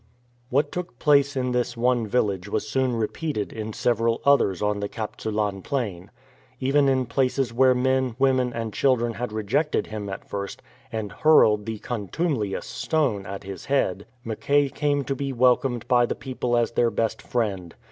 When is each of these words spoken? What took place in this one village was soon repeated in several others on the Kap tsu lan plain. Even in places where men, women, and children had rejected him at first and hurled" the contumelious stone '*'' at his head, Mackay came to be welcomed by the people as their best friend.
What 0.49 0.71
took 0.71 0.97
place 0.97 1.35
in 1.37 1.51
this 1.51 1.77
one 1.77 2.07
village 2.07 2.49
was 2.49 2.67
soon 2.67 2.95
repeated 2.95 3.53
in 3.53 3.71
several 3.71 4.19
others 4.25 4.59
on 4.59 4.79
the 4.79 4.89
Kap 4.89 5.15
tsu 5.17 5.29
lan 5.29 5.61
plain. 5.61 6.09
Even 6.59 6.89
in 6.89 7.05
places 7.05 7.53
where 7.53 7.75
men, 7.75 8.15
women, 8.17 8.51
and 8.51 8.73
children 8.73 9.13
had 9.13 9.31
rejected 9.31 9.85
him 9.85 10.09
at 10.09 10.27
first 10.27 10.63
and 10.91 11.11
hurled" 11.11 11.65
the 11.67 11.77
contumelious 11.77 12.65
stone 12.65 13.27
'*'' 13.27 13.27
at 13.27 13.43
his 13.43 13.65
head, 13.65 14.07
Mackay 14.25 14.69
came 14.69 15.03
to 15.03 15.13
be 15.13 15.31
welcomed 15.31 15.87
by 15.87 16.07
the 16.07 16.15
people 16.15 16.57
as 16.57 16.71
their 16.71 16.89
best 16.89 17.21
friend. 17.21 17.75